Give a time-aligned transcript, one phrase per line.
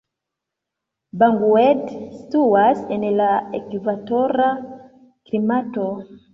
[1.23, 1.83] Bangued
[2.21, 3.29] situas en la
[3.61, 5.89] ekvatora klimato.